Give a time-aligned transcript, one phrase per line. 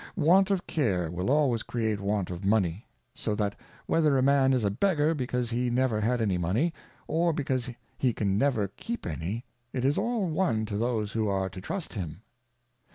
[0.17, 3.53] Want of care will always create want of Money; so that
[3.85, 6.73] whether a Man is a begger because he never had any Money,
[7.05, 11.49] or because he can never keep any, it is all one to those who are
[11.49, 12.21] to trust him.